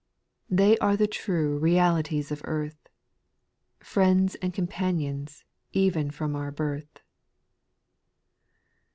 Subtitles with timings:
[0.49, 2.89] They are the true realities of earth,
[3.81, 5.43] Friends and companions
[5.73, 7.01] even from our birth.